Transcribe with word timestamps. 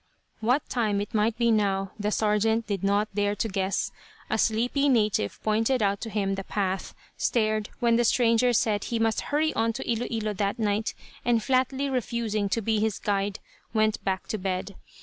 What 0.39 0.67
time 0.67 0.99
it 0.99 1.13
might 1.13 1.37
be 1.37 1.51
now 1.51 1.91
the 1.99 2.09
sergeant 2.09 2.65
did 2.65 2.83
not 2.83 3.13
dare 3.13 3.35
to 3.35 3.47
guess. 3.47 3.91
A 4.31 4.39
sleepy 4.39 4.89
native 4.89 5.39
pointed 5.43 5.83
out 5.83 6.01
to 6.01 6.09
him 6.09 6.33
the 6.33 6.43
path, 6.43 6.95
stared, 7.17 7.69
when 7.81 7.97
the 7.97 8.03
stranger 8.03 8.51
said 8.51 8.85
he 8.85 8.97
must 8.97 9.21
hurry 9.21 9.53
on 9.53 9.73
to 9.73 9.87
Ilo 9.87 10.07
Ilo 10.11 10.33
that 10.33 10.57
night, 10.57 10.95
and 11.23 11.43
flatly 11.43 11.87
refusing 11.87 12.49
to 12.49 12.63
be 12.63 12.79
his 12.79 12.97
guide, 12.97 13.37
went 13.75 14.03
back 14.03 14.25
to 14.29 14.39
bed. 14.39 14.73